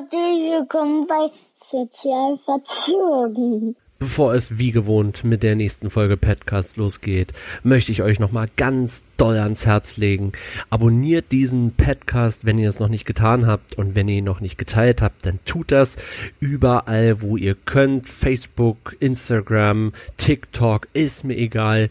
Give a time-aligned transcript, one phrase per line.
[0.00, 1.30] Herzlich willkommen bei
[1.70, 3.76] Sozialverzogen.
[4.02, 9.04] Bevor es wie gewohnt mit der nächsten Folge Podcast losgeht, möchte ich euch nochmal ganz
[9.18, 10.32] doll ans Herz legen.
[10.70, 14.40] Abonniert diesen Podcast, wenn ihr es noch nicht getan habt und wenn ihr ihn noch
[14.40, 15.98] nicht geteilt habt, dann tut das
[16.40, 18.08] überall, wo ihr könnt.
[18.08, 21.90] Facebook, Instagram, TikTok, ist mir egal.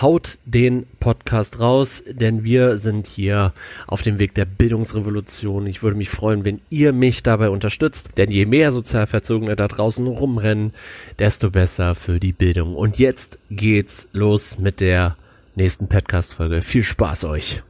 [0.00, 3.52] Haut den Podcast raus, denn wir sind hier
[3.88, 5.66] auf dem Weg der Bildungsrevolution.
[5.66, 10.06] Ich würde mich freuen, wenn ihr mich dabei unterstützt, denn je mehr Sozialverzogene da draußen
[10.06, 10.72] rumrennen,
[11.18, 12.76] desto besser für die Bildung.
[12.76, 15.16] Und jetzt geht's los mit der
[15.54, 16.60] nächsten Podcast-Folge.
[16.60, 17.62] Viel Spaß euch!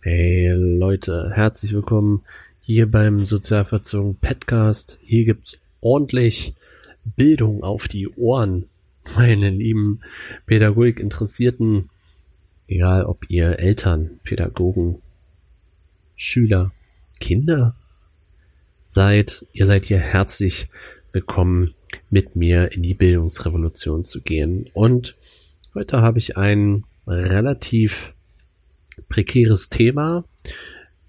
[0.00, 2.22] Hey Leute, herzlich willkommen
[2.60, 4.98] hier beim Sozialverzogen Podcast.
[5.02, 6.54] Hier gibt's ordentlich
[7.04, 8.68] Bildung auf die Ohren,
[9.16, 10.00] meine lieben
[10.46, 11.90] Pädagogik-Interessierten.
[12.66, 15.02] Egal ob ihr Eltern, Pädagogen,
[16.16, 16.72] Schüler,
[17.20, 17.74] Kinder
[18.80, 20.68] seid, ihr seid hier herzlich
[21.12, 21.74] willkommen,
[22.10, 24.68] mit mir in die Bildungsrevolution zu gehen.
[24.72, 25.16] Und
[25.74, 28.12] Heute habe ich ein relativ
[29.08, 30.24] prekäres Thema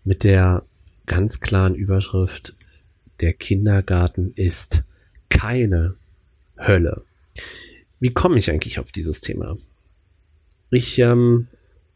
[0.06, 0.64] mit der
[1.06, 2.56] ganz klaren Überschrift
[3.20, 4.84] Der Kindergarten ist
[5.28, 5.96] keine
[6.58, 7.04] Hölle.
[8.00, 9.58] Wie komme ich eigentlich auf dieses Thema?
[10.72, 11.48] Ich ähm,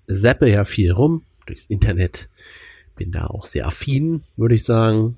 [0.07, 2.27] zappe ja viel rum durchs Internet,
[2.97, 5.17] bin da auch sehr affin, würde ich sagen,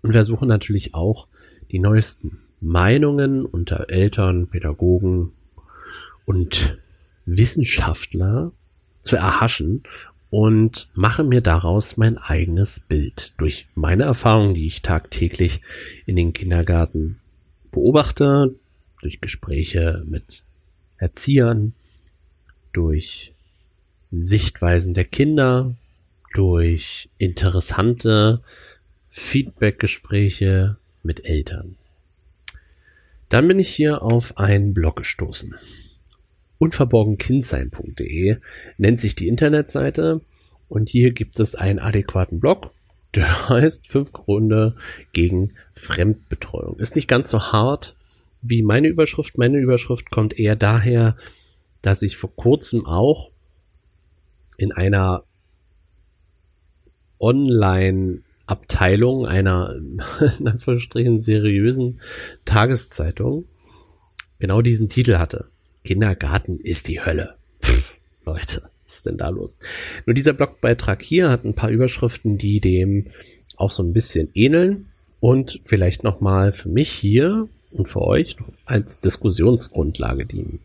[0.00, 1.28] und versuche natürlich auch
[1.70, 5.32] die neuesten Meinungen unter Eltern, Pädagogen,
[6.28, 6.78] und
[7.24, 8.52] Wissenschaftler
[9.00, 9.82] zu erhaschen
[10.28, 13.32] und mache mir daraus mein eigenes Bild.
[13.40, 15.62] Durch meine Erfahrungen, die ich tagtäglich
[16.04, 17.18] in den Kindergarten
[17.72, 18.54] beobachte,
[19.00, 20.42] durch Gespräche mit
[20.98, 21.72] Erziehern,
[22.74, 23.32] durch
[24.10, 25.74] Sichtweisen der Kinder,
[26.34, 28.42] durch interessante
[29.08, 30.76] Feedbackgespräche
[31.08, 31.76] mit Eltern.
[33.28, 35.56] Dann bin ich hier auf einen Blog gestoßen
[36.58, 38.36] unverborgenkindsein.de
[38.76, 40.20] nennt sich die Internetseite
[40.68, 42.72] und hier gibt es einen adäquaten Blog,
[43.14, 44.76] der heißt fünf Gründe
[45.12, 46.78] gegen Fremdbetreuung.
[46.78, 47.96] Ist nicht ganz so hart
[48.42, 49.38] wie meine Überschrift.
[49.38, 51.16] Meine Überschrift kommt eher daher,
[51.82, 53.30] dass ich vor kurzem auch
[54.56, 55.24] in einer
[58.48, 59.76] Online-Abteilung einer,
[60.38, 62.00] in Anführungsstrichen, seriösen
[62.44, 63.44] Tageszeitung
[64.38, 65.48] genau diesen Titel hatte.
[65.84, 67.36] Kindergarten ist die Hölle.
[67.62, 69.60] Pff, Leute, was ist denn da los?
[70.06, 73.08] Nur dieser Blogbeitrag hier hat ein paar Überschriften, die dem
[73.56, 74.86] auch so ein bisschen ähneln
[75.20, 80.60] und vielleicht nochmal für mich hier und für euch als Diskussionsgrundlage dienen.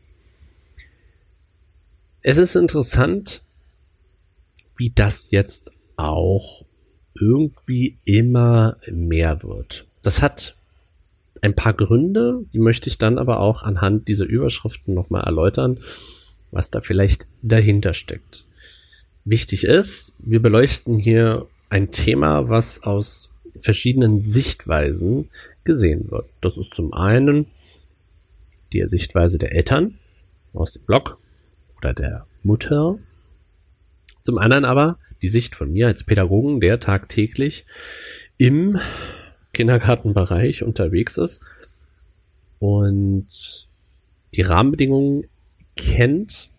[2.21, 3.41] Es ist interessant,
[4.77, 6.63] wie das jetzt auch
[7.15, 9.85] irgendwie immer mehr wird.
[10.01, 10.55] Das hat
[11.41, 15.79] ein paar Gründe, die möchte ich dann aber auch anhand dieser Überschriften nochmal erläutern,
[16.51, 18.45] was da vielleicht dahinter steckt.
[19.25, 25.29] Wichtig ist, wir beleuchten hier ein Thema, was aus verschiedenen Sichtweisen
[25.63, 26.29] gesehen wird.
[26.41, 27.47] Das ist zum einen
[28.73, 29.95] die Sichtweise der Eltern
[30.53, 31.17] aus dem Blog
[31.77, 32.97] oder der Mutter.
[34.23, 37.65] Zum anderen aber die Sicht von mir als Pädagogen, der tagtäglich
[38.37, 38.77] im
[39.53, 41.41] Kindergartenbereich unterwegs ist
[42.59, 43.27] und
[44.33, 45.27] die Rahmenbedingungen
[45.75, 46.49] kennt,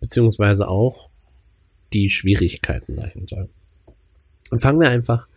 [0.00, 1.10] beziehungsweise auch
[1.92, 3.48] die Schwierigkeiten dahinter.
[4.50, 5.28] Und fangen wir einfach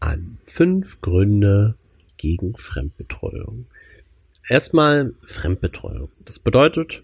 [0.00, 0.38] an.
[0.44, 1.76] Fünf Gründe
[2.16, 3.66] gegen Fremdbetreuung.
[4.48, 6.10] Erstmal Fremdbetreuung.
[6.24, 7.02] Das bedeutet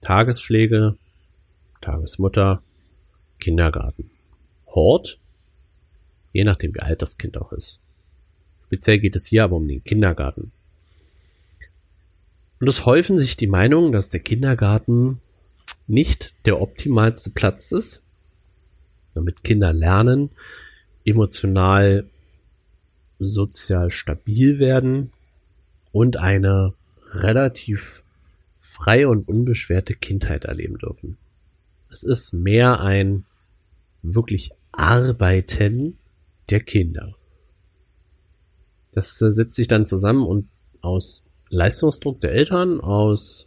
[0.00, 0.96] Tagespflege,
[1.82, 2.62] Tagesmutter,
[3.38, 4.11] Kindergarten.
[4.74, 5.18] Hort,
[6.32, 7.80] je nachdem wie alt das Kind auch ist.
[8.66, 10.52] Speziell geht es hier aber um den Kindergarten.
[12.60, 15.20] Und es häufen sich die Meinungen, dass der Kindergarten
[15.86, 18.02] nicht der optimalste Platz ist,
[19.14, 20.30] damit Kinder lernen,
[21.04, 22.08] emotional,
[23.18, 25.12] sozial stabil werden
[25.90, 26.74] und eine
[27.10, 28.02] relativ
[28.56, 31.18] freie und unbeschwerte Kindheit erleben dürfen.
[31.90, 33.24] Es ist mehr ein
[34.02, 35.98] wirklich Arbeiten
[36.50, 37.14] der Kinder.
[38.92, 40.48] Das äh, setzt sich dann zusammen und
[40.80, 43.46] aus Leistungsdruck der Eltern, aus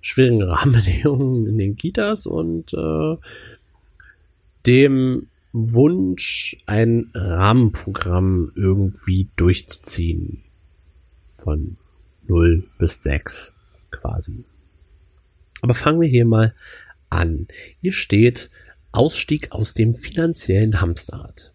[0.00, 3.16] schwierigen Rahmenbedingungen in den Kitas und äh,
[4.66, 10.42] dem Wunsch, ein Rahmenprogramm irgendwie durchzuziehen.
[11.36, 11.76] Von
[12.26, 13.54] 0 bis 6
[13.90, 14.44] quasi.
[15.62, 16.54] Aber fangen wir hier mal
[17.08, 17.46] an.
[17.80, 18.50] Hier steht
[18.94, 21.52] Ausstieg aus dem finanziellen Hamsterrad.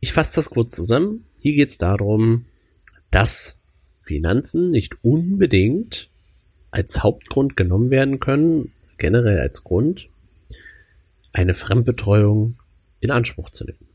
[0.00, 1.24] Ich fasse das kurz zusammen.
[1.40, 2.46] Hier geht es darum,
[3.10, 3.56] dass
[4.02, 6.08] Finanzen nicht unbedingt
[6.70, 10.08] als Hauptgrund genommen werden können, generell als Grund,
[11.32, 12.58] eine Fremdbetreuung
[13.00, 13.88] in Anspruch zu nehmen.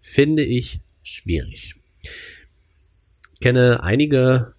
[0.00, 1.76] Finde ich schwierig.
[2.02, 4.54] Ich kenne einige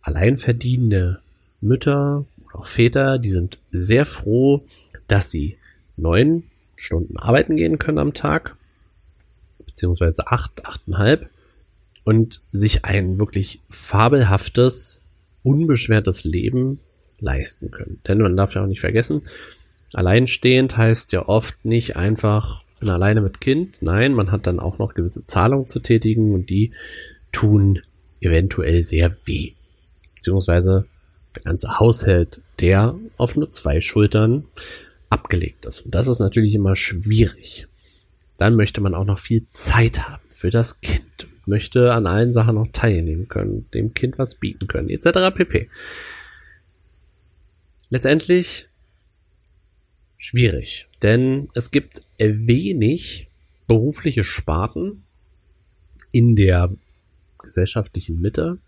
[0.00, 1.20] alleinverdienende
[1.60, 4.64] Mütter oder auch Väter, die sind sehr froh,
[5.08, 5.56] dass sie
[5.96, 6.44] neun
[6.76, 8.56] Stunden arbeiten gehen können am Tag,
[9.64, 11.30] beziehungsweise acht, achteinhalb,
[12.04, 15.02] und sich ein wirklich fabelhaftes,
[15.42, 16.78] unbeschwertes Leben
[17.18, 18.00] leisten können.
[18.06, 19.22] Denn man darf ja auch nicht vergessen,
[19.92, 23.78] alleinstehend heißt ja oft nicht einfach, bin alleine mit Kind.
[23.80, 26.72] Nein, man hat dann auch noch gewisse Zahlungen zu tätigen und die
[27.32, 27.82] tun
[28.20, 29.52] eventuell sehr weh.
[30.14, 30.86] Beziehungsweise
[31.34, 34.44] der ganze Haushalt, der auf nur zwei Schultern
[35.16, 35.80] abgelegt ist.
[35.80, 37.66] Und das ist natürlich immer schwierig.
[38.38, 42.56] Dann möchte man auch noch viel Zeit haben für das Kind möchte an allen Sachen
[42.56, 45.34] noch teilnehmen können, dem Kind was bieten können, etc.
[45.34, 45.68] pp.
[47.88, 48.68] Letztendlich
[50.18, 53.28] schwierig, denn es gibt wenig
[53.68, 55.04] berufliche Sparten
[56.12, 56.72] in der
[57.38, 58.58] gesellschaftlichen Mitte,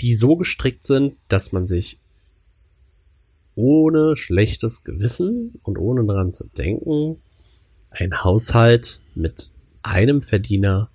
[0.00, 1.98] die so gestrickt sind, dass man sich
[3.54, 7.20] ohne schlechtes Gewissen und ohne daran zu denken,
[7.90, 9.50] ein Haushalt mit
[9.82, 10.90] einem Verdiener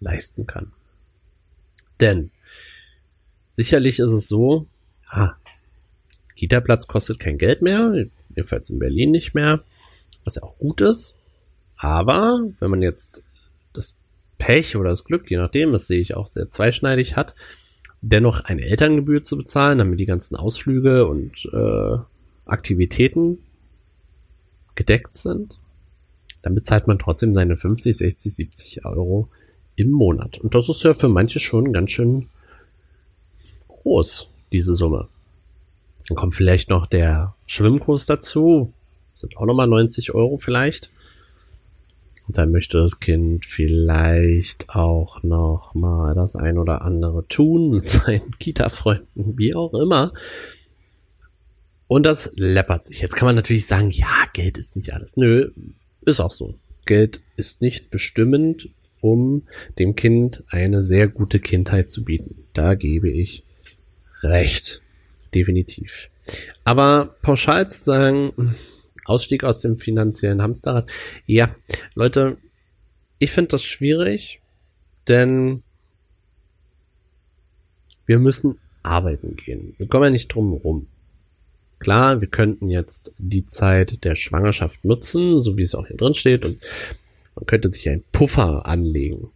[0.00, 0.72] leisten kann.
[2.00, 2.30] Denn
[3.52, 4.66] sicherlich ist es so,
[5.08, 5.34] ah,
[6.36, 9.62] Kita-Platz kostet kein Geld mehr, jedenfalls in Berlin nicht mehr,
[10.24, 11.14] was ja auch gut ist.
[11.76, 13.22] Aber wenn man jetzt
[13.72, 13.96] das
[14.38, 17.36] Pech oder das Glück, je nachdem, das sehe ich auch sehr zweischneidig hat,
[18.02, 21.98] dennoch eine Elterngebühr zu bezahlen, damit die ganzen Ausflüge und äh,
[22.44, 23.38] Aktivitäten
[24.74, 25.58] gedeckt sind,
[26.42, 29.28] dann bezahlt man trotzdem seine 50, 60, 70 Euro
[29.76, 30.38] im Monat.
[30.38, 32.28] Und das ist ja für manche schon ganz schön
[33.68, 35.08] groß, diese Summe.
[36.08, 38.72] Dann kommt vielleicht noch der Schwimmkurs dazu.
[39.12, 40.90] Das sind auch nochmal 90 Euro vielleicht.
[42.26, 47.90] Und dann möchte das Kind vielleicht auch noch mal das ein oder andere tun mit
[47.90, 50.12] seinen Kita-Freunden, wie auch immer.
[51.88, 53.02] Und das läppert sich.
[53.02, 55.16] Jetzt kann man natürlich sagen, ja, Geld ist nicht alles.
[55.16, 55.50] Nö,
[56.02, 56.54] ist auch so.
[56.86, 58.70] Geld ist nicht bestimmend
[59.00, 59.42] um
[59.78, 62.46] dem Kind eine sehr gute Kindheit zu bieten.
[62.54, 63.44] Da gebe ich
[64.22, 64.80] recht.
[65.34, 66.08] Definitiv.
[66.64, 68.54] Aber pauschal zu sagen,
[69.04, 70.90] Ausstieg aus dem finanziellen Hamsterrad,
[71.26, 71.54] ja,
[71.94, 72.36] Leute,
[73.18, 74.40] ich finde das schwierig,
[75.08, 75.62] denn
[78.06, 79.74] wir müssen arbeiten gehen.
[79.78, 80.86] Wir kommen ja nicht drum rum.
[81.78, 86.14] Klar, wir könnten jetzt die Zeit der Schwangerschaft nutzen, so wie es auch hier drin
[86.14, 86.60] steht, und
[87.34, 89.30] man könnte sich einen Puffer anlegen.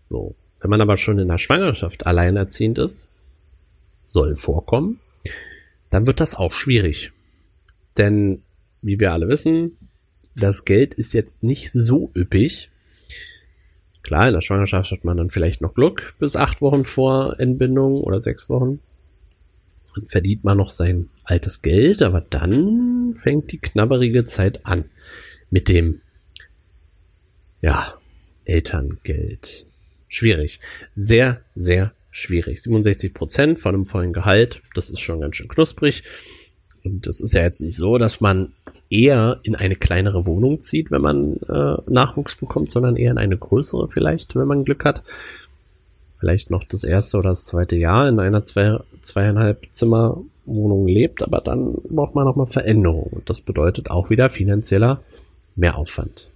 [0.00, 0.34] So.
[0.60, 3.10] Wenn man aber schon in der Schwangerschaft alleinerziehend ist,
[4.04, 5.00] soll vorkommen,
[5.88, 7.12] dann wird das auch schwierig.
[7.96, 8.42] Denn,
[8.82, 9.76] wie wir alle wissen,
[10.36, 12.70] das Geld ist jetzt nicht so üppig.
[14.02, 18.00] Klar, in der Schwangerschaft hat man dann vielleicht noch Glück bis acht Wochen vor Entbindung
[18.00, 18.80] oder sechs Wochen.
[19.94, 24.84] Dann verdient man noch sein altes Geld, aber dann fängt die knabberige Zeit an
[25.50, 26.00] mit dem
[27.60, 27.94] ja,
[28.44, 29.66] Elterngeld.
[30.08, 30.60] Schwierig.
[30.94, 32.62] Sehr, sehr schwierig.
[32.62, 36.02] 67 Prozent von einem vollen Gehalt, das ist schon ganz schön knusprig.
[36.82, 38.54] Und es ist ja jetzt nicht so, dass man
[38.90, 43.36] eher in eine kleinere Wohnung zieht, wenn man äh, Nachwuchs bekommt, sondern eher in eine
[43.36, 45.02] größere vielleicht, wenn man Glück hat.
[46.18, 51.22] Vielleicht noch das erste oder das zweite Jahr in einer zwei, zweieinhalb Zimmer Wohnung lebt,
[51.22, 53.04] aber dann braucht man nochmal Veränderung.
[53.04, 55.00] Und das bedeutet auch wieder finanzieller
[55.54, 56.28] Mehraufwand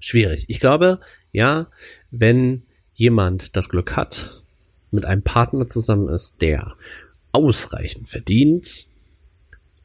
[0.00, 0.46] schwierig.
[0.48, 0.98] Ich glaube,
[1.30, 1.68] ja,
[2.10, 2.62] wenn
[2.94, 4.42] jemand das Glück hat,
[4.90, 6.74] mit einem Partner zusammen ist, der
[7.30, 8.86] ausreichend verdient,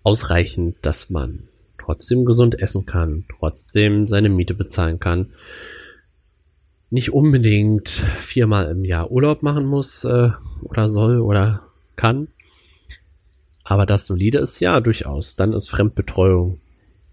[0.06, 5.32] ausreichend, dass man trotzdem gesund essen kann, trotzdem seine Miete bezahlen kann,
[6.92, 10.30] nicht unbedingt viermal im Jahr Urlaub machen muss äh,
[10.62, 11.64] oder soll oder
[11.96, 12.28] kann,
[13.64, 16.60] aber das solide ist ja durchaus, dann ist Fremdbetreuung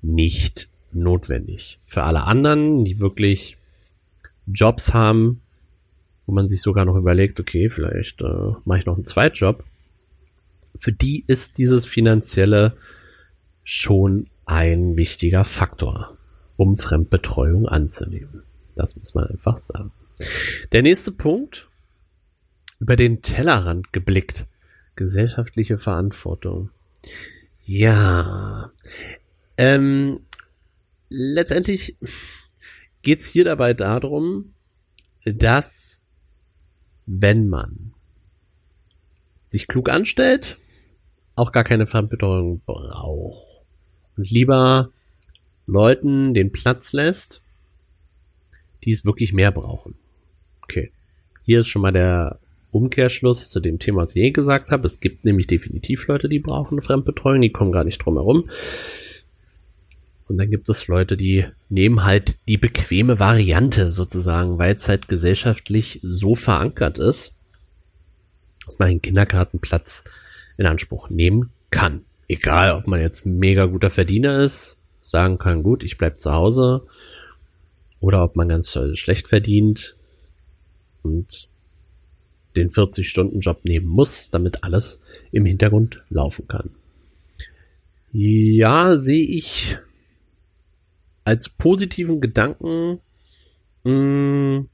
[0.02, 1.78] nicht notwendig.
[1.86, 3.56] Für alle anderen, die wirklich
[4.46, 5.40] Jobs haben,
[6.26, 9.64] wo man sich sogar noch überlegt, okay, vielleicht äh, mache ich noch einen Zweitjob,
[10.74, 12.76] für die ist dieses finanzielle
[13.64, 16.16] schon ein wichtiger Faktor,
[16.56, 18.42] um Fremdbetreuung anzunehmen.
[18.74, 19.92] Das muss man einfach sagen.
[20.72, 21.68] Der nächste Punkt,
[22.80, 24.46] über den Tellerrand geblickt,
[24.96, 26.70] gesellschaftliche Verantwortung.
[27.64, 28.72] Ja,
[29.56, 30.20] ähm,
[31.08, 31.96] letztendlich,
[33.02, 34.54] geht es hier dabei darum,
[35.24, 36.00] dass
[37.06, 37.94] wenn man
[39.44, 40.58] sich klug anstellt,
[41.34, 43.60] auch gar keine Fremdbetreuung braucht
[44.16, 44.90] und lieber
[45.66, 47.42] Leuten den Platz lässt,
[48.84, 49.94] die es wirklich mehr brauchen.
[50.62, 50.92] Okay.
[51.44, 52.38] Hier ist schon mal der
[52.70, 54.86] Umkehrschluss zu dem Thema, was ich eh gesagt habe.
[54.86, 58.48] Es gibt nämlich definitiv Leute, die brauchen Fremdbetreuung, die kommen gar nicht drum herum.
[60.28, 65.08] Und dann gibt es Leute, die nehmen halt die bequeme Variante sozusagen, weil es halt
[65.08, 67.34] gesellschaftlich so verankert ist,
[68.64, 70.04] dass man einen Kindergartenplatz
[70.62, 72.04] in Anspruch nehmen kann.
[72.28, 76.86] Egal, ob man jetzt mega guter Verdiener ist, sagen kann, gut, ich bleib zu Hause,
[78.00, 79.96] oder ob man ganz schlecht verdient
[81.02, 81.48] und
[82.54, 85.02] den 40-Stunden-Job nehmen muss, damit alles
[85.32, 86.70] im Hintergrund laufen kann.
[88.12, 89.78] Ja, sehe ich
[91.24, 93.00] als positiven Gedanken,
[93.84, 94.68] mh, mm,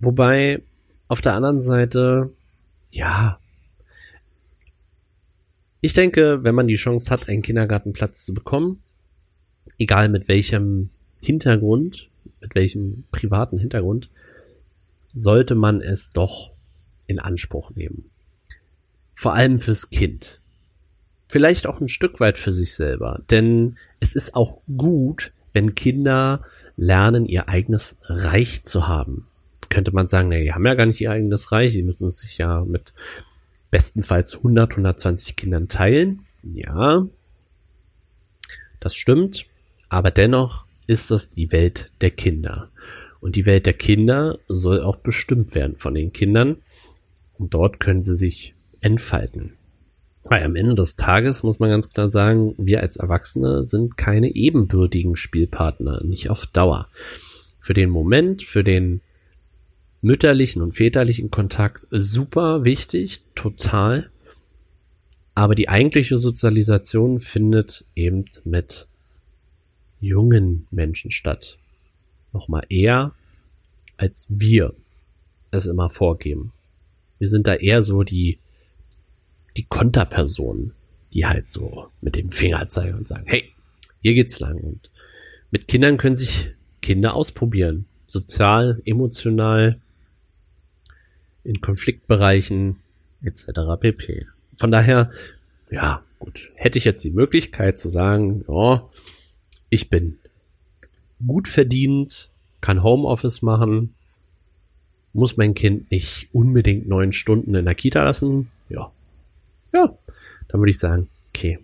[0.00, 0.62] wobei
[1.08, 2.30] auf der anderen Seite,
[2.90, 3.38] ja,
[5.82, 8.80] ich denke, wenn man die Chance hat, einen Kindergartenplatz zu bekommen,
[9.78, 12.08] egal mit welchem Hintergrund,
[12.40, 14.08] mit welchem privaten Hintergrund,
[15.12, 16.52] sollte man es doch
[17.08, 18.04] in Anspruch nehmen.
[19.14, 20.40] Vor allem fürs Kind.
[21.28, 23.20] Vielleicht auch ein Stück weit für sich selber.
[23.30, 26.44] Denn es ist auch gut, wenn Kinder
[26.76, 29.26] lernen, ihr eigenes Reich zu haben.
[29.68, 32.20] könnte man sagen, nee, die haben ja gar nicht ihr eigenes Reich, sie müssen es
[32.20, 32.92] sich ja mit
[33.72, 36.20] bestenfalls 100, 120 Kindern teilen.
[36.44, 37.08] Ja,
[38.78, 39.46] das stimmt,
[39.88, 42.70] aber dennoch ist das die Welt der Kinder.
[43.20, 46.58] Und die Welt der Kinder soll auch bestimmt werden von den Kindern.
[47.38, 49.54] Und dort können sie sich entfalten.
[50.24, 54.34] Weil am Ende des Tages muss man ganz klar sagen, wir als Erwachsene sind keine
[54.34, 56.88] ebenbürtigen Spielpartner, nicht auf Dauer.
[57.58, 59.00] Für den Moment, für den
[60.02, 64.10] mütterlichen und väterlichen Kontakt super wichtig, total.
[65.34, 68.86] Aber die eigentliche Sozialisation findet eben mit
[70.00, 71.56] jungen Menschen statt.
[72.32, 73.12] Nochmal eher,
[73.96, 74.74] als wir
[75.50, 76.52] es immer vorgeben.
[77.18, 78.38] Wir sind da eher so die
[79.56, 80.72] die Konterpersonen,
[81.12, 83.52] die halt so mit dem Finger zeigen und sagen, hey,
[84.00, 84.58] hier geht's lang.
[84.58, 84.90] Und
[85.50, 87.86] mit Kindern können sich Kinder ausprobieren.
[88.06, 89.80] Sozial, emotional,
[91.44, 92.76] in Konfliktbereichen,
[93.22, 93.46] etc.
[93.80, 94.26] pp.
[94.56, 95.10] Von daher,
[95.70, 98.88] ja, gut, hätte ich jetzt die Möglichkeit zu sagen, ja,
[99.70, 100.18] ich bin
[101.26, 102.30] gut verdient,
[102.60, 103.94] kann Homeoffice machen,
[105.12, 108.90] muss mein Kind nicht unbedingt neun Stunden in der Kita lassen, ja,
[109.72, 109.96] ja,
[110.48, 111.58] dann würde ich sagen, okay,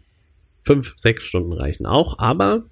[0.62, 2.64] fünf, sechs Stunden reichen auch, aber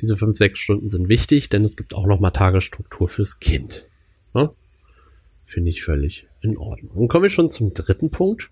[0.00, 3.88] diese fünf, sechs Stunden sind wichtig, denn es gibt auch noch mal Tagesstruktur fürs Kind.
[4.32, 4.50] Ne?
[5.48, 6.92] Finde ich völlig in Ordnung.
[6.94, 8.50] Dann kommen wir schon zum dritten Punkt.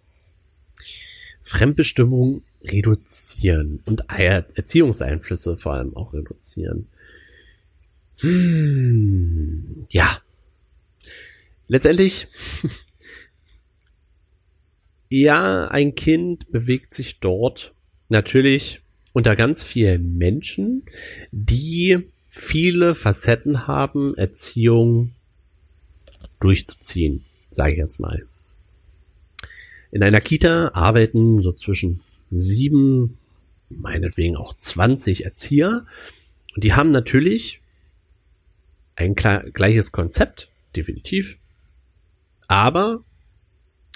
[1.43, 6.87] Fremdbestimmung reduzieren und Erziehungseinflüsse vor allem auch reduzieren.
[8.21, 10.23] Hm, ja.
[11.69, 12.29] Letztendlich
[15.11, 17.75] ja, ein Kind bewegt sich dort
[18.09, 18.81] natürlich
[19.13, 20.87] unter ganz vielen Menschen,
[21.31, 25.13] die viele Facetten haben, Erziehung
[26.47, 28.25] durchzuziehen, sage ich jetzt mal.
[29.91, 32.01] In einer Kita arbeiten so zwischen
[32.31, 33.19] sieben,
[33.69, 35.87] meinetwegen auch zwanzig Erzieher.
[36.55, 37.61] Und die haben natürlich
[38.95, 41.37] ein gleiches Konzept, definitiv.
[42.47, 43.03] Aber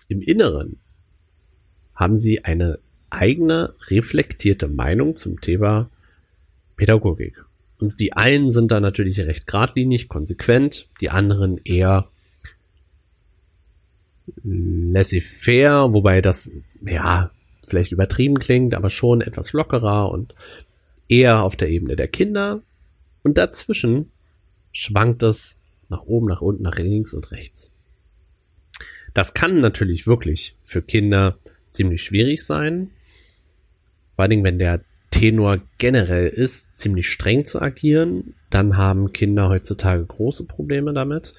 [0.08, 0.78] im Inneren
[1.94, 2.78] haben sie eine
[3.10, 5.88] eigene reflektierte Meinung zum Thema
[6.76, 7.44] Pädagogik.
[7.78, 12.08] Und die einen sind da natürlich recht geradlinig, konsequent, die anderen eher
[14.44, 16.50] laissez-faire, wobei das,
[16.84, 17.30] ja,
[17.66, 20.34] vielleicht übertrieben klingt, aber schon etwas lockerer und
[21.08, 22.62] eher auf der Ebene der Kinder.
[23.22, 24.10] Und dazwischen
[24.72, 25.56] schwankt es
[25.88, 27.72] nach oben, nach unten, nach links und rechts.
[29.14, 31.36] Das kann natürlich wirklich für Kinder
[31.70, 32.90] ziemlich schwierig sein.
[34.14, 39.48] Vor allen Dingen, wenn der Tenor generell ist, ziemlich streng zu agieren, dann haben Kinder
[39.48, 41.34] heutzutage große Probleme damit,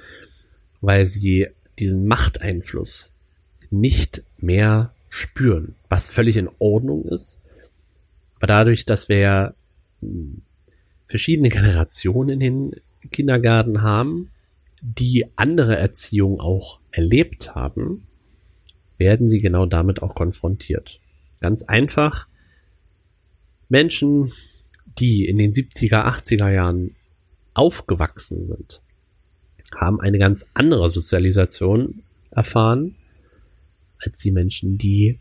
[0.82, 1.48] weil sie
[1.82, 3.12] diesen Machteinfluss
[3.70, 7.40] nicht mehr spüren, was völlig in Ordnung ist.
[8.38, 9.54] Aber dadurch, dass wir
[10.02, 10.42] hm,
[11.08, 12.76] verschiedene Generationen in
[13.12, 14.32] Kindergarten haben,
[14.82, 18.08] die andere Erziehung auch erlebt haben,
[18.98, 21.00] werden sie genau damit auch konfrontiert.
[21.40, 22.28] Ganz einfach.
[23.68, 24.32] Menschen
[24.98, 26.96] die in den 70er, 80er Jahren
[27.54, 28.82] aufgewachsen sind,
[29.76, 32.96] haben eine ganz andere Sozialisation erfahren
[34.00, 35.20] als die Menschen, die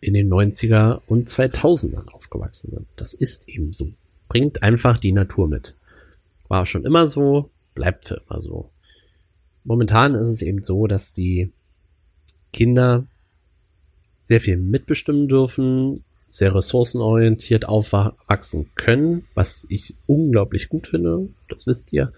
[0.00, 2.86] in den 90er und 2000ern aufgewachsen sind.
[2.96, 3.92] Das ist eben so.
[4.28, 5.74] Bringt einfach die Natur mit.
[6.48, 8.70] War schon immer so, bleibt für immer so.
[9.64, 11.52] Momentan ist es eben so, dass die
[12.52, 13.06] Kinder
[14.24, 21.92] sehr viel mitbestimmen dürfen, sehr ressourcenorientiert aufwachsen können, was ich unglaublich gut finde, das wisst
[21.92, 22.12] ihr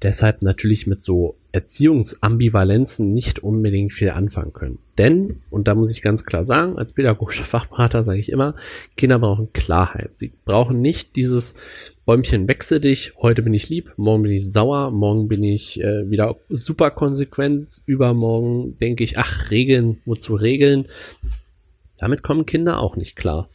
[0.00, 4.78] deshalb natürlich mit so Erziehungsambivalenzen nicht unbedingt viel anfangen können.
[4.96, 8.54] Denn, und da muss ich ganz klar sagen, als pädagogischer Fachberater sage ich immer,
[8.96, 10.12] Kinder brauchen Klarheit.
[10.14, 11.54] Sie brauchen nicht dieses
[12.04, 16.10] Bäumchen wechsel dich, heute bin ich lieb, morgen bin ich sauer, morgen bin ich äh,
[16.10, 20.88] wieder super konsequent, übermorgen denke ich, ach, Regeln, wozu Regeln?
[21.98, 23.48] Damit kommen Kinder auch nicht klar.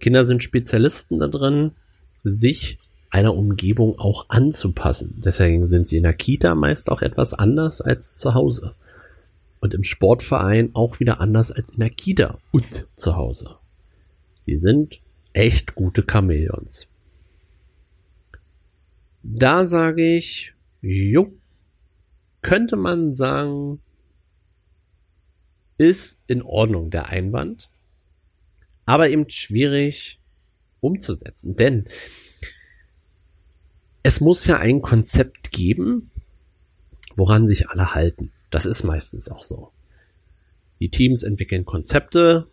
[0.00, 1.72] Kinder sind Spezialisten da drin,
[2.24, 2.78] sich
[3.12, 5.20] einer Umgebung auch anzupassen.
[5.22, 8.74] Deswegen sind sie in der Kita meist auch etwas anders als zu Hause.
[9.60, 13.56] Und im Sportverein auch wieder anders als in der Kita und zu Hause.
[14.46, 15.00] Sie sind
[15.34, 16.88] echt gute Chamäleons.
[19.22, 21.32] Da sage ich, jo,
[22.40, 23.80] könnte man sagen,
[25.76, 27.68] ist in Ordnung der Einwand,
[28.86, 30.18] aber eben schwierig
[30.80, 31.56] umzusetzen.
[31.56, 31.84] Denn
[34.02, 36.10] es muss ja ein Konzept geben,
[37.16, 38.32] woran sich alle halten.
[38.50, 39.70] Das ist meistens auch so.
[40.80, 42.48] Die Teams entwickeln Konzepte,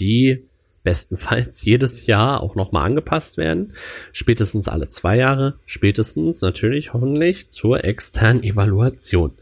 [0.00, 0.44] die
[0.82, 3.74] bestenfalls jedes Jahr auch nochmal angepasst werden.
[4.12, 9.32] Spätestens alle zwei Jahre, spätestens natürlich hoffentlich zur externen Evaluation.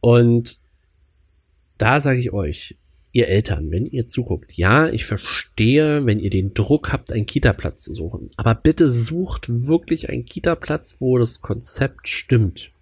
[0.00, 0.58] Und
[1.78, 2.76] da sage ich euch,
[3.14, 7.84] ihr Eltern, wenn ihr zuguckt, ja, ich verstehe, wenn ihr den Druck habt, einen Kita-Platz
[7.84, 8.28] zu suchen.
[8.36, 12.72] Aber bitte sucht wirklich einen Kita-Platz, wo das Konzept stimmt.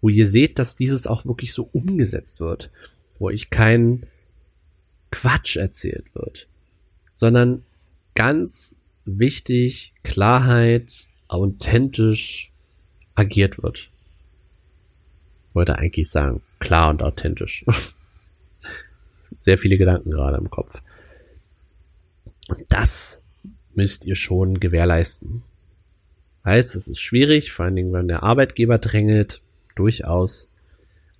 [0.00, 2.72] Wo ihr seht, dass dieses auch wirklich so umgesetzt wird.
[3.18, 4.06] Wo euch kein
[5.12, 6.48] Quatsch erzählt wird.
[7.14, 7.62] Sondern
[8.16, 12.50] ganz wichtig, Klarheit, authentisch
[13.14, 13.88] agiert wird.
[15.52, 17.64] Wollte eigentlich sagen, klar und authentisch.
[19.40, 20.82] sehr viele Gedanken gerade im Kopf.
[22.48, 23.20] Und das
[23.74, 25.42] müsst ihr schon gewährleisten.
[26.44, 29.40] Heißt, es ist schwierig, vor allen Dingen, wenn der Arbeitgeber drängelt,
[29.74, 30.50] durchaus.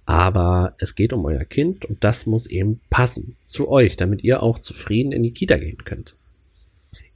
[0.07, 4.43] Aber es geht um euer Kind und das muss eben passen zu euch, damit ihr
[4.43, 6.15] auch zufrieden in die Kita gehen könnt.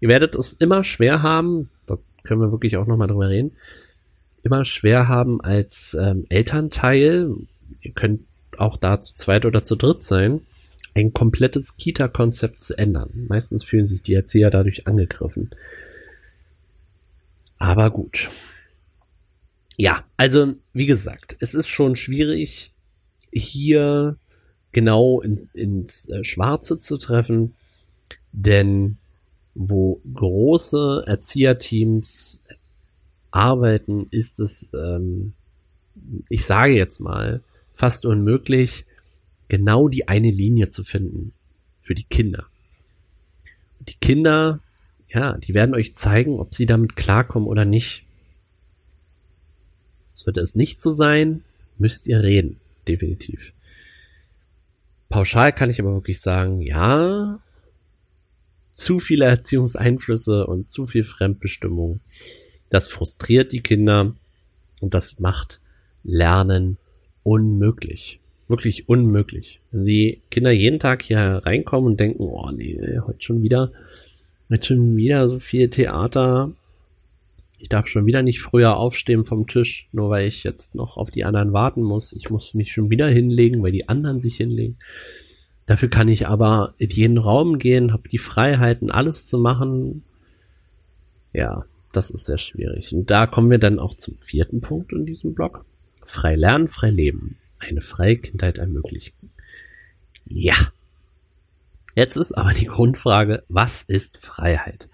[0.01, 3.53] Ihr werdet es immer schwer haben, da können wir wirklich auch nochmal drüber reden,
[4.45, 7.35] immer schwer haben als ähm, Elternteil,
[7.81, 8.21] ihr könnt
[8.59, 10.43] auch da zu zweit oder zu dritt sein,
[10.95, 13.27] ein komplettes Kita-Konzept zu ändern.
[13.29, 15.51] Meistens fühlen sich die Erzieher dadurch angegriffen.
[17.59, 18.31] Aber gut.
[19.77, 22.73] Ja, also wie gesagt, es ist schon schwierig,
[23.33, 24.17] hier
[24.71, 27.55] genau in, ins äh, Schwarze zu treffen,
[28.33, 28.99] denn
[29.55, 32.43] wo große Erzieherteams
[33.31, 35.33] arbeiten, ist es, ähm,
[36.29, 38.85] ich sage jetzt mal, fast unmöglich,
[39.55, 41.33] genau die eine Linie zu finden
[41.81, 42.47] für die Kinder.
[43.79, 44.59] Und die Kinder,
[45.09, 48.05] ja, die werden euch zeigen, ob sie damit klarkommen oder nicht.
[50.17, 51.45] Sollte es nicht so sein,
[51.79, 53.53] müsst ihr reden, definitiv.
[55.09, 57.39] Pauschal kann ich aber wirklich sagen, ja,
[58.73, 62.01] zu viele Erziehungseinflüsse und zu viel Fremdbestimmung,
[62.71, 64.17] das frustriert die Kinder
[64.81, 65.61] und das macht
[66.03, 66.77] Lernen
[67.23, 69.61] unmöglich wirklich unmöglich.
[69.71, 73.73] Wenn sie Kinder jeden Tag hier reinkommen und denken, oh nee, heute schon wieder,
[74.51, 76.53] heute schon wieder so viel Theater.
[77.59, 81.11] Ich darf schon wieder nicht früher aufstehen vom Tisch, nur weil ich jetzt noch auf
[81.11, 82.13] die anderen warten muss.
[82.13, 84.77] Ich muss mich schon wieder hinlegen, weil die anderen sich hinlegen.
[85.67, 90.03] Dafür kann ich aber in jeden Raum gehen, habe die Freiheiten, alles zu machen.
[91.33, 92.95] Ja, das ist sehr schwierig.
[92.95, 95.65] Und da kommen wir dann auch zum vierten Punkt in diesem Blog.
[96.03, 99.31] Frei lernen, frei leben eine freie Kindheit ermöglichen.
[100.27, 100.55] Ja.
[101.95, 104.89] Jetzt ist aber die Grundfrage, was ist Freiheit?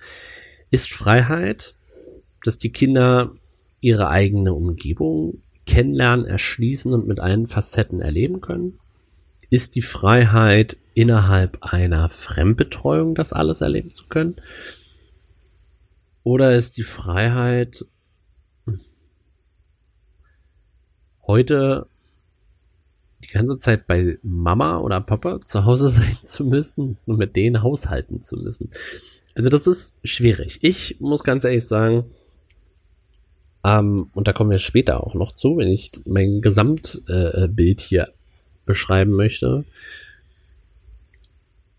[0.71, 1.75] Ist Freiheit,
[2.45, 3.35] dass die Kinder
[3.81, 8.79] ihre eigene Umgebung kennenlernen, erschließen und mit allen Facetten erleben können?
[9.49, 14.37] Ist die Freiheit innerhalb einer Fremdbetreuung das alles erleben zu können?
[16.23, 17.87] Oder ist die Freiheit
[21.27, 21.87] heute
[23.25, 27.63] die ganze Zeit bei Mama oder Papa zu Hause sein zu müssen und mit denen
[27.63, 28.71] haushalten zu müssen.
[29.35, 30.59] Also das ist schwierig.
[30.63, 32.05] Ich muss ganz ehrlich sagen,
[33.63, 38.09] ähm, und da kommen wir später auch noch zu, wenn ich mein Gesamtbild äh, hier
[38.65, 39.65] beschreiben möchte.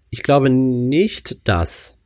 [0.10, 1.98] Ich glaube nicht, dass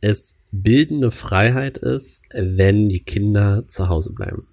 [0.00, 4.46] es bildende Freiheit ist, wenn die Kinder zu Hause bleiben.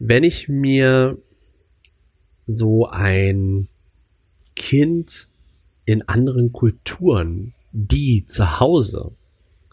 [0.00, 1.18] Wenn ich mir
[2.46, 3.68] so ein
[4.56, 5.28] Kind
[5.84, 9.12] in anderen Kulturen, die zu Hause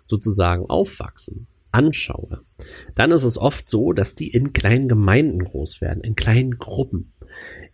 [0.05, 2.41] sozusagen aufwachsen, anschaue,
[2.93, 7.13] dann ist es oft so, dass die in kleinen Gemeinden groß werden, in kleinen Gruppen,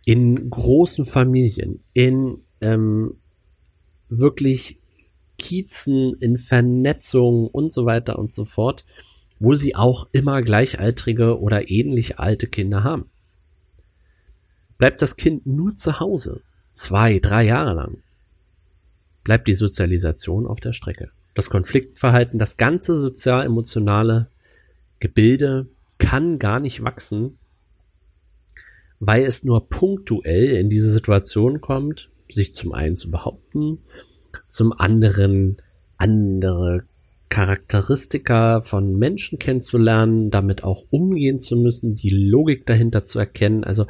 [0.04, 3.16] in großen Familien, in ähm,
[4.08, 4.78] wirklich
[5.38, 8.84] Kiezen, in Vernetzung und so weiter und so fort,
[9.38, 13.10] wo sie auch immer gleichaltrige oder ähnlich alte Kinder haben.
[14.78, 16.42] Bleibt das Kind nur zu Hause,
[16.72, 18.02] zwei, drei Jahre lang,
[19.22, 21.10] bleibt die Sozialisation auf der Strecke.
[21.34, 24.28] Das Konfliktverhalten, das ganze sozial-emotionale
[25.00, 25.68] Gebilde
[25.98, 27.38] kann gar nicht wachsen,
[29.00, 33.78] weil es nur punktuell in diese Situation kommt, sich zum einen zu behaupten,
[34.48, 35.56] zum anderen
[35.96, 36.84] andere
[37.28, 43.64] Charakteristika von Menschen kennenzulernen, damit auch umgehen zu müssen, die Logik dahinter zu erkennen.
[43.64, 43.86] Also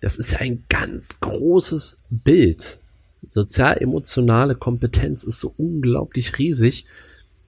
[0.00, 2.78] das ist ja ein ganz großes Bild.
[3.20, 6.86] Sozial-emotionale Kompetenz ist so unglaublich riesig.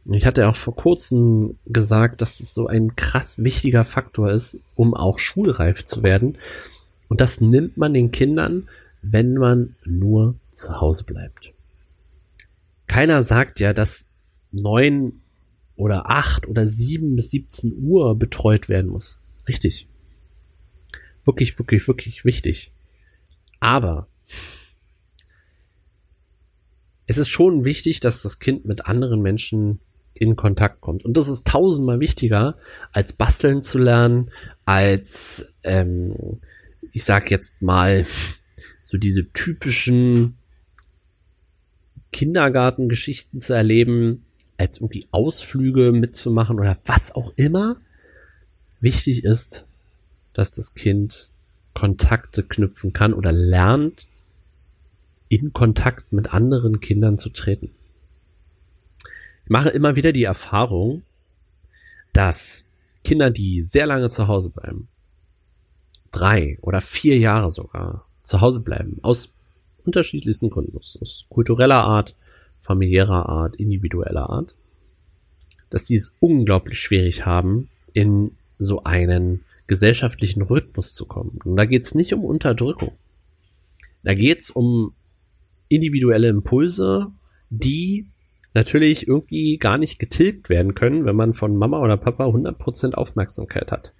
[0.06, 4.94] Ich hatte auch vor kurzem gesagt, dass es so ein krass wichtiger Faktor ist, um
[4.94, 6.38] auch schulreif zu werden.
[7.08, 8.68] Und das nimmt man den Kindern,
[9.02, 11.52] wenn man nur zu Hause bleibt.
[12.86, 14.06] Keiner sagt ja, dass
[14.54, 15.20] neun
[15.76, 19.18] oder acht oder sieben bis 17 Uhr betreut werden muss.
[19.48, 19.88] Richtig.
[21.24, 22.70] Wirklich, wirklich, wirklich wichtig.
[23.60, 24.06] Aber
[27.06, 29.80] es ist schon wichtig, dass das Kind mit anderen Menschen
[30.14, 31.04] in Kontakt kommt.
[31.04, 32.56] Und das ist tausendmal wichtiger,
[32.92, 34.30] als basteln zu lernen,
[34.64, 36.40] als, ähm,
[36.92, 38.06] ich sag jetzt mal,
[38.84, 40.36] so diese typischen
[42.12, 44.24] Kindergartengeschichten zu erleben,
[44.56, 47.76] als irgendwie Ausflüge mitzumachen oder was auch immer.
[48.80, 49.66] Wichtig ist,
[50.32, 51.30] dass das Kind
[51.74, 54.06] Kontakte knüpfen kann oder lernt,
[55.28, 57.70] in Kontakt mit anderen Kindern zu treten.
[59.44, 61.02] Ich mache immer wieder die Erfahrung,
[62.12, 62.64] dass
[63.02, 64.88] Kinder, die sehr lange zu Hause bleiben,
[66.12, 69.32] drei oder vier Jahre sogar zu Hause bleiben, aus
[69.84, 72.16] unterschiedlichsten Gründen, aus kultureller Art,
[72.64, 74.56] familiärer Art, individueller Art,
[75.70, 81.38] dass sie es unglaublich schwierig haben, in so einen gesellschaftlichen Rhythmus zu kommen.
[81.44, 82.92] Und da geht es nicht um Unterdrückung.
[84.02, 84.94] Da geht es um
[85.68, 87.12] individuelle Impulse,
[87.50, 88.06] die
[88.54, 93.72] natürlich irgendwie gar nicht getilgt werden können, wenn man von Mama oder Papa 100% Aufmerksamkeit
[93.72, 93.92] hat.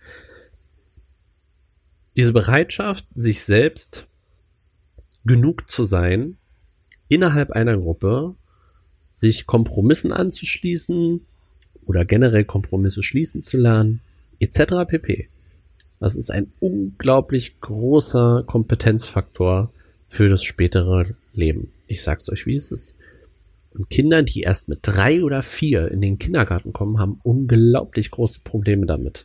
[2.16, 4.06] Diese Bereitschaft, sich selbst
[5.24, 6.36] genug zu sein,
[7.08, 8.36] innerhalb einer Gruppe
[9.14, 11.22] sich Kompromissen anzuschließen
[11.86, 14.00] oder generell Kompromisse schließen zu lernen,
[14.40, 14.86] etc.
[14.86, 15.28] pp.
[16.00, 19.72] Das ist ein unglaublich großer Kompetenzfaktor
[20.08, 21.72] für das spätere Leben.
[21.86, 22.96] Ich sag's euch, wie es ist.
[23.72, 28.40] Und Kinder, die erst mit drei oder vier in den Kindergarten kommen, haben unglaublich große
[28.44, 29.24] Probleme damit,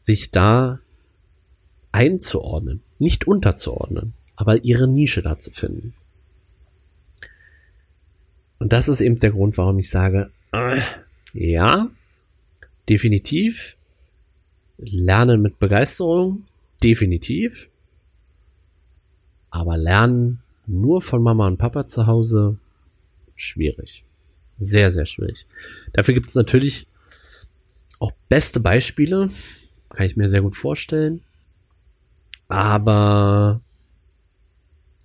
[0.00, 0.80] sich da
[1.92, 5.94] einzuordnen, nicht unterzuordnen aber ihre Nische da zu finden.
[8.58, 10.80] Und das ist eben der Grund, warum ich sage, äh,
[11.32, 11.90] ja,
[12.88, 13.76] definitiv,
[14.78, 16.44] lernen mit Begeisterung,
[16.82, 17.70] definitiv,
[19.50, 22.58] aber lernen nur von Mama und Papa zu Hause,
[23.36, 24.04] schwierig.
[24.56, 25.46] Sehr, sehr schwierig.
[25.92, 26.86] Dafür gibt es natürlich
[27.98, 29.30] auch beste Beispiele,
[29.90, 31.22] kann ich mir sehr gut vorstellen.
[32.48, 33.60] Aber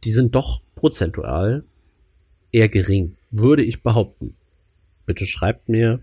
[0.03, 1.63] die sind doch prozentual
[2.51, 4.35] eher gering, würde ich behaupten.
[5.05, 5.99] Bitte schreibt mir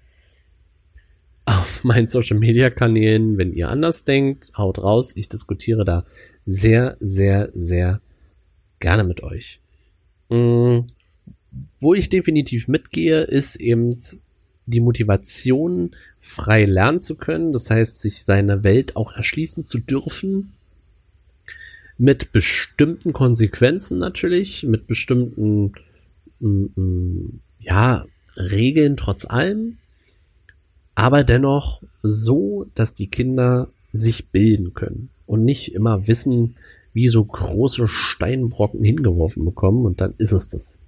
[1.45, 5.13] auf meinen Social Media Kanälen, wenn ihr anders denkt, haut raus.
[5.17, 6.05] Ich diskutiere da
[6.45, 8.01] sehr, sehr, sehr
[8.81, 9.61] gerne mit euch.
[10.29, 10.85] Mhm.
[11.79, 13.99] Wo ich definitiv mitgehe, ist eben
[14.67, 17.53] die Motivation, frei lernen zu können.
[17.53, 20.53] Das heißt, sich seine Welt auch erschließen zu dürfen
[21.99, 25.73] mit bestimmten Konsequenzen natürlich, mit bestimmten mm, mm,
[27.61, 28.05] ja,
[28.37, 29.79] Regeln trotz allem,
[30.95, 36.57] aber dennoch so, dass die Kinder sich bilden können und nicht immer wissen,
[36.93, 40.79] wie so große Steinbrocken hingeworfen bekommen und dann ist es das.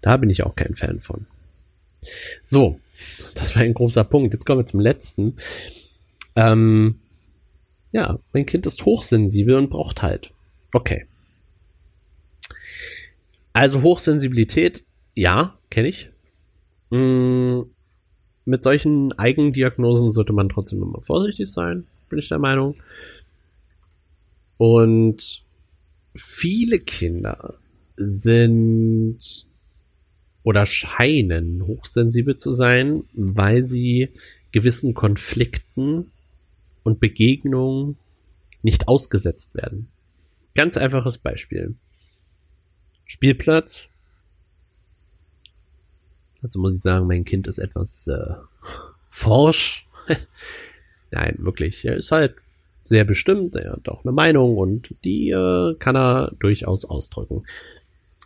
[0.00, 1.26] Da bin ich auch kein Fan von.
[2.42, 2.78] So,
[3.34, 4.32] das war ein großer Punkt.
[4.32, 5.34] Jetzt kommen wir zum letzten.
[6.36, 7.00] Ähm,
[7.92, 10.30] ja, mein Kind ist hochsensibel und braucht halt.
[10.72, 11.06] Okay.
[13.58, 14.84] Also Hochsensibilität,
[15.16, 16.10] ja, kenne ich.
[16.90, 17.62] Mm,
[18.44, 22.76] mit solchen Eigendiagnosen sollte man trotzdem immer vorsichtig sein, bin ich der Meinung.
[24.58, 25.42] Und
[26.14, 27.56] viele Kinder
[27.96, 29.44] sind
[30.44, 34.10] oder scheinen hochsensibel zu sein, weil sie
[34.52, 36.12] gewissen Konflikten
[36.84, 37.96] und Begegnungen
[38.62, 39.88] nicht ausgesetzt werden.
[40.54, 41.74] Ganz einfaches Beispiel.
[43.08, 43.90] Spielplatz.
[46.42, 48.34] Also muss ich sagen, mein Kind ist etwas äh,
[49.10, 49.88] forsch.
[51.10, 51.84] Nein, wirklich.
[51.84, 52.36] Er ist halt
[52.84, 57.44] sehr bestimmt, er hat auch eine Meinung und die äh, kann er durchaus ausdrücken.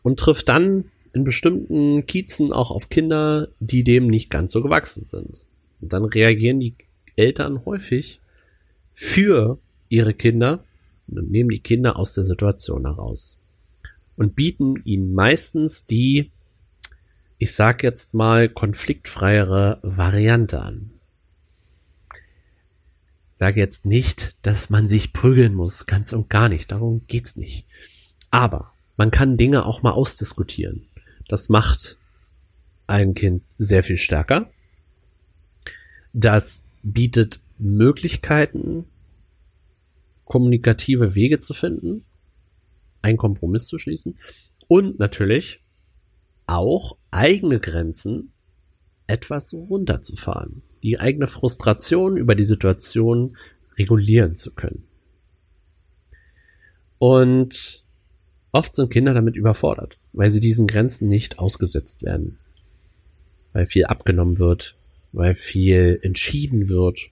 [0.02, 5.04] Und trifft dann in bestimmten Kiezen auch auf Kinder, die dem nicht ganz so gewachsen
[5.04, 5.44] sind.
[5.80, 6.74] Und dann reagieren die
[7.16, 8.20] Eltern häufig
[8.94, 10.64] für ihre Kinder
[11.06, 13.38] und nehmen die Kinder aus der Situation heraus
[14.22, 16.30] und bieten ihnen meistens die,
[17.38, 20.92] ich sag jetzt mal, konfliktfreiere Variante an.
[22.14, 27.34] Ich sage jetzt nicht, dass man sich prügeln muss, ganz und gar nicht, darum geht's
[27.34, 27.66] nicht.
[28.30, 30.86] Aber man kann Dinge auch mal ausdiskutieren.
[31.26, 31.96] Das macht
[32.86, 34.48] ein Kind sehr viel stärker.
[36.12, 38.84] Das bietet Möglichkeiten,
[40.26, 42.04] kommunikative Wege zu finden,
[43.02, 44.18] einen Kompromiss zu schließen
[44.68, 45.60] und natürlich
[46.46, 48.32] auch eigene Grenzen
[49.06, 53.36] etwas runterzufahren, die eigene Frustration über die Situation
[53.76, 54.84] regulieren zu können.
[56.98, 57.84] Und
[58.52, 62.38] oft sind Kinder damit überfordert, weil sie diesen Grenzen nicht ausgesetzt werden,
[63.52, 64.76] weil viel abgenommen wird,
[65.12, 67.10] weil viel entschieden wird,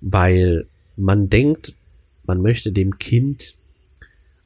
[0.00, 1.74] weil man denkt,
[2.24, 3.56] man möchte dem Kind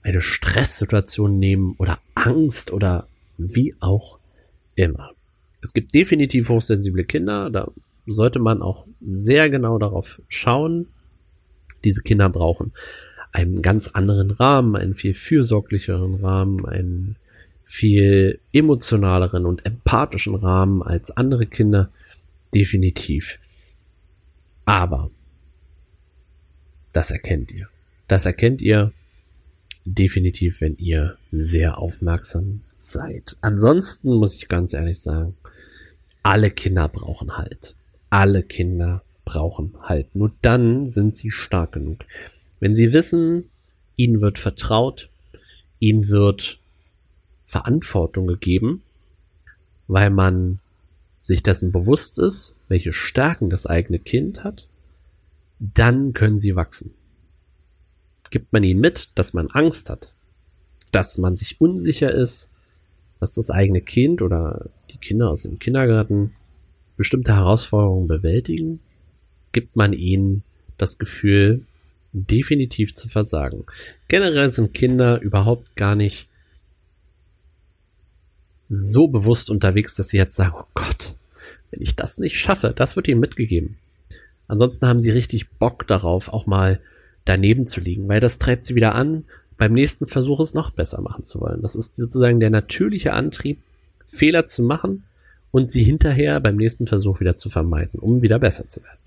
[0.08, 4.18] eine Stresssituation nehmen oder Angst oder wie auch
[4.74, 5.12] immer.
[5.60, 7.70] Es gibt definitiv hochsensible Kinder, da
[8.06, 10.86] sollte man auch sehr genau darauf schauen.
[11.84, 12.72] Diese Kinder brauchen
[13.32, 17.16] einen ganz anderen Rahmen, einen viel fürsorglicheren Rahmen, einen
[17.64, 21.90] viel emotionaleren und empathischen Rahmen als andere Kinder.
[22.54, 23.38] Definitiv.
[24.64, 25.10] Aber
[26.94, 27.68] das erkennt ihr.
[28.06, 28.92] Das erkennt ihr
[29.94, 33.36] definitiv, wenn ihr sehr aufmerksam seid.
[33.40, 35.34] Ansonsten muss ich ganz ehrlich sagen,
[36.22, 37.74] alle Kinder brauchen Halt.
[38.10, 40.14] Alle Kinder brauchen Halt.
[40.14, 42.04] Nur dann sind sie stark genug.
[42.60, 43.50] Wenn sie wissen,
[43.96, 45.08] ihnen wird vertraut,
[45.80, 46.58] ihnen wird
[47.46, 48.82] Verantwortung gegeben,
[49.86, 50.58] weil man
[51.22, 54.66] sich dessen bewusst ist, welche Stärken das eigene Kind hat,
[55.58, 56.92] dann können sie wachsen.
[58.30, 60.12] Gibt man ihnen mit, dass man Angst hat,
[60.92, 62.50] dass man sich unsicher ist,
[63.20, 66.34] dass das eigene Kind oder die Kinder aus dem Kindergarten
[66.96, 68.80] bestimmte Herausforderungen bewältigen,
[69.52, 70.42] gibt man ihnen
[70.76, 71.64] das Gefühl,
[72.12, 73.64] definitiv zu versagen.
[74.08, 76.28] Generell sind Kinder überhaupt gar nicht
[78.68, 81.14] so bewusst unterwegs, dass sie jetzt sagen, oh Gott,
[81.70, 83.78] wenn ich das nicht schaffe, das wird ihnen mitgegeben.
[84.46, 86.80] Ansonsten haben sie richtig Bock darauf, auch mal
[87.28, 89.24] daneben zu liegen, weil das treibt sie wieder an,
[89.56, 91.62] beim nächsten Versuch es noch besser machen zu wollen.
[91.62, 93.60] Das ist sozusagen der natürliche Antrieb,
[94.06, 95.04] Fehler zu machen
[95.50, 98.98] und sie hinterher beim nächsten Versuch wieder zu vermeiden, um wieder besser zu werden.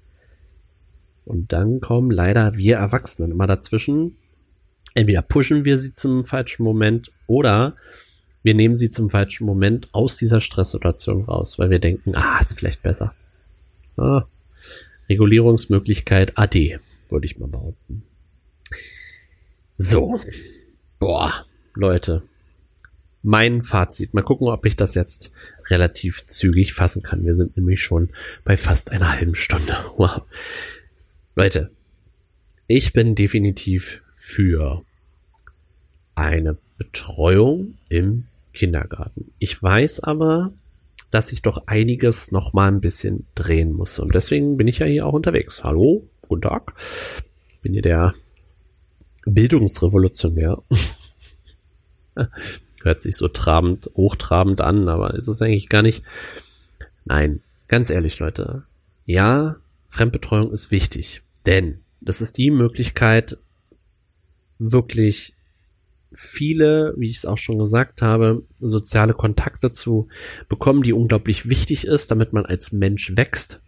[1.26, 4.18] Und dann kommen leider wir Erwachsenen immer dazwischen.
[4.94, 7.76] Entweder pushen wir sie zum falschen Moment oder
[8.44, 12.58] wir nehmen sie zum falschen Moment aus dieser Stresssituation raus, weil wir denken, ah, ist
[12.58, 13.14] vielleicht besser.
[13.98, 14.26] Ah,
[15.10, 16.80] Regulierungsmöglichkeit AD,
[17.10, 18.04] würde ich mal behaupten.
[19.82, 20.20] So.
[21.00, 22.22] Boah, Leute.
[23.24, 24.14] Mein Fazit.
[24.14, 25.32] Mal gucken, ob ich das jetzt
[25.72, 27.26] relativ zügig fassen kann.
[27.26, 28.10] Wir sind nämlich schon
[28.44, 29.76] bei fast einer halben Stunde.
[29.98, 30.22] Wow.
[31.36, 31.72] Leute,
[32.68, 34.84] ich bin definitiv für
[36.14, 39.32] eine Betreuung im Kindergarten.
[39.40, 40.52] Ich weiß aber,
[41.10, 43.98] dass ich doch einiges noch mal ein bisschen drehen muss.
[43.98, 45.64] Und deswegen bin ich ja hier auch unterwegs.
[45.64, 46.74] Hallo, guten Tag.
[47.64, 48.14] Bin hier der
[49.34, 50.62] Bildungsrevolutionär.
[52.84, 56.04] Hört sich so trabend, hochtrabend an, aber ist es eigentlich gar nicht.
[57.06, 58.64] Nein, ganz ehrlich, Leute.
[59.06, 59.58] Ja,
[59.90, 63.38] Fremdbetreuung ist wichtig, denn das ist die Möglichkeit,
[64.58, 65.34] wirklich
[66.14, 70.08] viele, wie ich es auch schon gesagt habe, soziale Kontakte zu
[70.50, 73.62] bekommen, die unglaublich wichtig ist, damit man als Mensch wächst.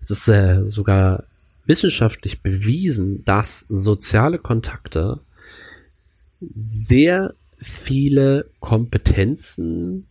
[0.00, 1.24] Es ist äh, sogar
[1.68, 5.20] wissenschaftlich bewiesen, dass soziale Kontakte
[6.40, 10.08] sehr viele Kompetenzen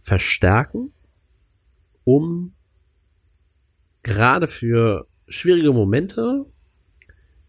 [0.00, 0.92] verstärken,
[2.04, 2.52] um
[4.02, 6.46] gerade für schwierige Momente,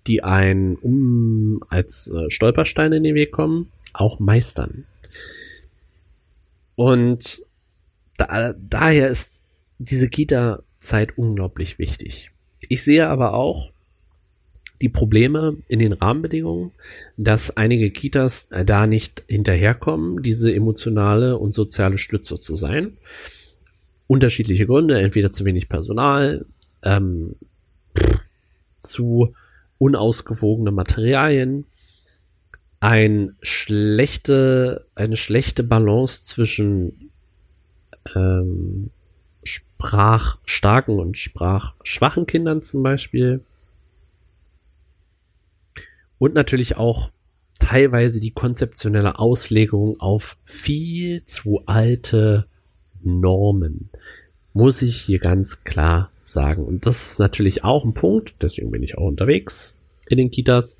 [0.07, 4.85] die ein um als äh, Stolpersteine in den Weg kommen, auch meistern.
[6.75, 7.43] Und
[8.17, 9.43] da, daher ist
[9.77, 12.31] diese Kita-Zeit unglaublich wichtig.
[12.69, 13.71] Ich sehe aber auch
[14.81, 16.71] die Probleme in den Rahmenbedingungen,
[17.17, 22.97] dass einige Kitas äh, da nicht hinterherkommen, diese emotionale und soziale Stütze zu sein.
[24.07, 26.45] Unterschiedliche Gründe, entweder zu wenig Personal,
[26.83, 27.35] ähm,
[28.77, 29.33] zu
[29.79, 31.65] unausgewogene Materialien,
[32.79, 37.09] ein schlechte, eine schlechte Balance zwischen
[38.15, 38.91] ähm,
[39.43, 43.43] sprachstarken und sprachschwachen Kindern zum Beispiel.
[46.17, 47.11] Und natürlich auch
[47.59, 52.45] teilweise die konzeptionelle Auslegung auf viel zu alte
[53.01, 53.89] Normen.
[54.53, 56.63] Muss ich hier ganz klar sagen.
[56.63, 59.75] Und das ist natürlich auch ein Punkt, deswegen bin ich auch unterwegs
[60.07, 60.77] in den Kitas,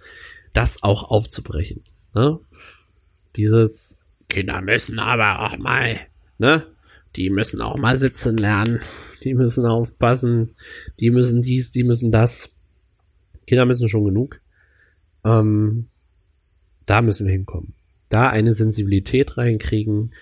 [0.54, 1.84] das auch aufzubrechen.
[2.14, 2.40] Ne?
[3.36, 6.00] Dieses Kinder müssen aber auch mal,
[6.38, 6.66] ne?
[7.16, 8.80] Die müssen auch mal sitzen lernen.
[9.24, 10.56] Die müssen aufpassen.
[11.00, 12.50] Die müssen dies, die müssen das.
[13.48, 14.40] Kinder müssen schon genug.
[15.26, 15.88] Ähm,
[16.86, 17.74] da müssen wir hinkommen.
[18.10, 20.14] Da eine Sensibilität reinkriegen,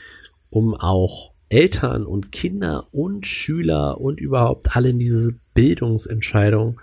[0.49, 6.79] um auch Eltern und Kinder und Schüler und überhaupt alle in diese Bildungsentscheidung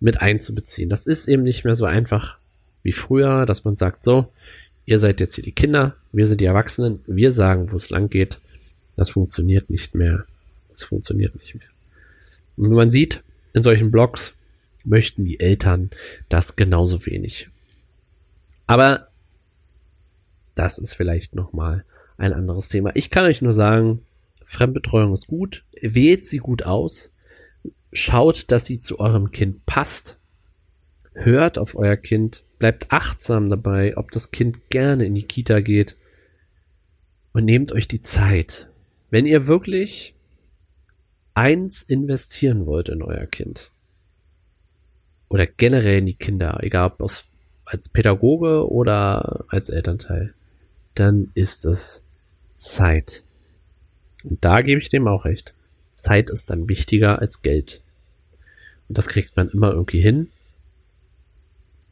[0.00, 0.88] mit einzubeziehen.
[0.88, 2.38] Das ist eben nicht mehr so einfach
[2.82, 4.28] wie früher, dass man sagt, so,
[4.86, 8.08] ihr seid jetzt hier die Kinder, wir sind die Erwachsenen, wir sagen, wo es lang
[8.08, 8.40] geht.
[8.98, 10.26] Das funktioniert nicht mehr.
[10.70, 11.68] Das funktioniert nicht mehr.
[12.56, 13.22] Und man sieht,
[13.54, 14.34] in solchen Blogs
[14.82, 15.90] möchten die Eltern
[16.28, 17.48] das genauso wenig.
[18.66, 19.06] Aber
[20.56, 21.84] das ist vielleicht nochmal
[22.16, 22.90] ein anderes Thema.
[22.94, 24.02] Ich kann euch nur sagen,
[24.44, 27.10] Fremdbetreuung ist gut, wählt sie gut aus,
[27.92, 30.16] schaut, dass sie zu eurem Kind passt,
[31.12, 35.94] hört auf euer Kind, bleibt achtsam dabei, ob das Kind gerne in die Kita geht
[37.32, 38.67] und nehmt euch die Zeit.
[39.10, 40.14] Wenn ihr wirklich
[41.34, 43.70] eins investieren wollt in euer Kind
[45.28, 47.10] oder generell in die Kinder, egal ob
[47.64, 50.34] als Pädagoge oder als Elternteil,
[50.94, 52.02] dann ist es
[52.56, 53.22] Zeit.
[54.24, 55.52] Und da gebe ich dem auch recht.
[55.92, 57.82] Zeit ist dann wichtiger als Geld.
[58.88, 60.30] Und das kriegt man immer irgendwie hin.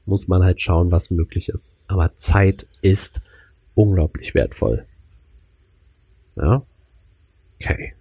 [0.07, 1.79] Muss man halt schauen, was möglich ist.
[1.87, 3.21] Aber Zeit ist
[3.75, 4.87] unglaublich wertvoll.
[6.37, 6.63] Ja.
[7.62, 7.92] Okay.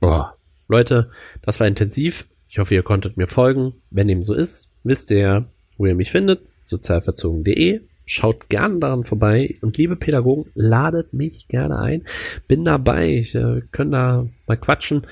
[0.00, 0.36] Boah.
[0.68, 1.10] Leute,
[1.42, 2.26] das war intensiv.
[2.48, 3.74] Ich hoffe, ihr konntet mir folgen.
[3.90, 6.40] Wenn dem so ist, wisst ihr, wo ihr mich findet.
[6.64, 12.04] sozialverzogen.de Schaut gerne daran vorbei und liebe Pädagogen, ladet mich gerne ein.
[12.46, 15.08] Bin dabei, ich, äh, können da mal quatschen.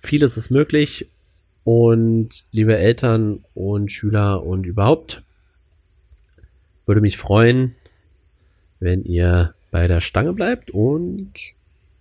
[0.00, 1.08] Vieles ist möglich
[1.64, 5.22] und liebe Eltern und Schüler und überhaupt
[6.84, 7.74] würde mich freuen,
[8.80, 11.32] wenn ihr bei der Stange bleibt und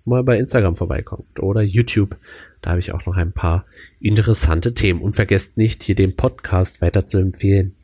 [0.06, 2.16] mal bei Instagram vorbeikommt oder YouTube.
[2.62, 3.66] Da habe ich auch noch ein paar
[4.00, 5.02] interessante Themen.
[5.02, 7.76] Und vergesst nicht, hier den Podcast weiter zu empfehlen.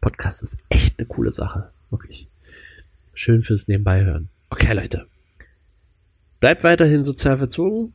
[0.00, 1.70] Podcast ist echt eine coole Sache.
[1.90, 2.28] Wirklich.
[3.14, 4.28] Schön fürs Nebenbei hören.
[4.50, 5.06] Okay, Leute.
[6.40, 7.94] Bleibt weiterhin sozial verzogen.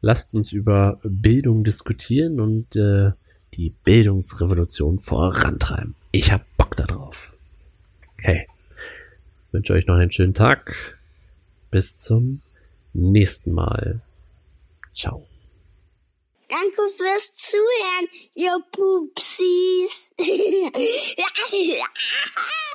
[0.00, 3.12] Lasst uns über Bildung diskutieren und äh,
[3.54, 5.94] die Bildungsrevolution vorantreiben.
[6.12, 7.32] Ich hab Bock darauf.
[8.14, 8.46] Okay.
[9.46, 10.98] Ich wünsche euch noch einen schönen Tag.
[11.70, 12.40] Bis zum
[12.92, 14.00] nächsten Mal.
[14.94, 15.26] Ciao.
[16.48, 20.10] Danke fürs Zuhören, ihr Pupsis.